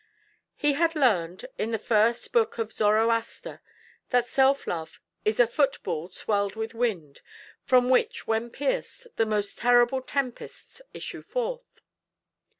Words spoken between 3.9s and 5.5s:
that self love is a